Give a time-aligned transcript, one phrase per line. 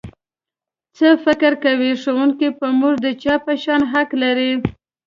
[0.97, 4.51] څه فکر کوئ ښوونکی په موږ د چا په شان حق لري؟